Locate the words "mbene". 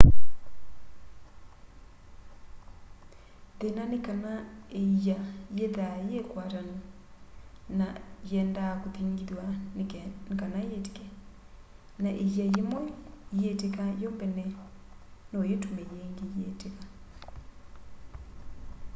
14.15-14.43